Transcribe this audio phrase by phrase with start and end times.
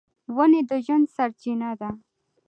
[0.35, 1.89] ونې د ژوند سرچینه ده.